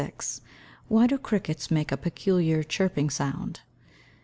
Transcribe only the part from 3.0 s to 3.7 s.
sound?